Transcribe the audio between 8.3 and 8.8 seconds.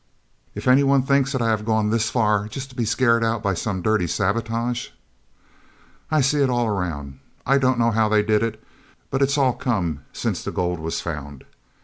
it,